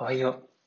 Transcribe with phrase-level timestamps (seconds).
[0.00, 0.59] おはよう。